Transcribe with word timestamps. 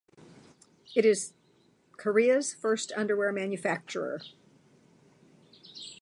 It 0.95 1.05
is 1.05 1.33
Korea's 1.95 2.55
first 2.55 2.91
underwear 2.97 3.31
manufacturer. 3.31 4.19